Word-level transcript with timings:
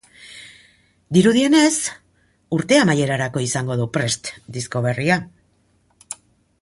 Dirudienez, 1.17 1.77
urte 2.57 2.79
amaierarako 2.85 3.45
izango 3.49 3.79
du 3.83 3.87
prest 3.99 4.33
disko 4.57 4.83
berria. 4.87 5.21